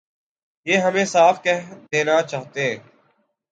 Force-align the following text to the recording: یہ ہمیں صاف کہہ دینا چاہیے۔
یہ 0.67 0.77
ہمیں 0.77 1.05
صاف 1.05 1.43
کہہ 1.43 1.73
دینا 1.91 2.21
چاہیے۔ 2.21 2.69